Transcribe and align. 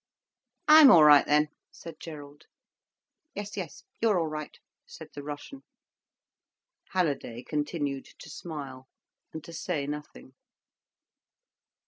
"I'm 0.67 0.89
all 0.89 1.03
right 1.03 1.27
then," 1.27 1.49
said 1.71 1.99
Gerald. 1.99 2.45
"Yes! 3.35 3.55
Yes! 3.55 3.83
You're 4.01 4.19
all 4.19 4.25
right," 4.29 4.57
said 4.87 5.09
the 5.13 5.21
Russian. 5.21 5.61
Halliday 6.89 7.43
continued 7.43 8.05
to 8.17 8.27
smile, 8.27 8.87
and 9.31 9.43
to 9.43 9.53
say 9.53 9.85
nothing. 9.85 10.33